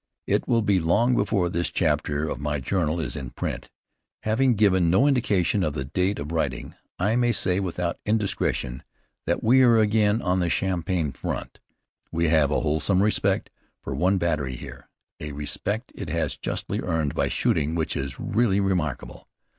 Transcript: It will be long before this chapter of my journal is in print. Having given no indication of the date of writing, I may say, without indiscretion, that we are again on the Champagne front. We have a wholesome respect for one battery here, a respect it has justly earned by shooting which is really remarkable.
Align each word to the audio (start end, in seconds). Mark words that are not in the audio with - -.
It 0.25 0.47
will 0.47 0.63
be 0.63 0.79
long 0.79 1.15
before 1.15 1.47
this 1.47 1.69
chapter 1.69 2.27
of 2.27 2.39
my 2.39 2.59
journal 2.59 2.99
is 2.99 3.15
in 3.15 3.29
print. 3.29 3.69
Having 4.23 4.55
given 4.55 4.89
no 4.89 5.05
indication 5.05 5.63
of 5.63 5.75
the 5.75 5.85
date 5.85 6.17
of 6.17 6.31
writing, 6.31 6.73
I 6.97 7.15
may 7.15 7.31
say, 7.31 7.59
without 7.59 7.99
indiscretion, 8.03 8.81
that 9.27 9.43
we 9.43 9.61
are 9.61 9.77
again 9.77 10.19
on 10.19 10.39
the 10.39 10.49
Champagne 10.49 11.11
front. 11.11 11.59
We 12.11 12.29
have 12.29 12.49
a 12.49 12.61
wholesome 12.61 13.03
respect 13.03 13.51
for 13.83 13.93
one 13.93 14.17
battery 14.17 14.55
here, 14.55 14.89
a 15.19 15.33
respect 15.33 15.91
it 15.93 16.09
has 16.09 16.35
justly 16.35 16.79
earned 16.81 17.13
by 17.13 17.29
shooting 17.29 17.75
which 17.75 17.95
is 17.95 18.19
really 18.19 18.59
remarkable. 18.59 19.27